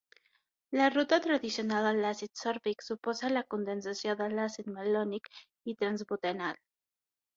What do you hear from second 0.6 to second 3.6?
La ruta tradicional a l'àcid sòrbic suposa la